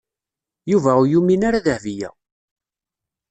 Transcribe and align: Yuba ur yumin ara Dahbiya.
Yuba 0.71 0.91
ur 1.01 1.07
yumin 1.11 1.41
ara 1.47 1.65
Dahbiya. 1.65 2.09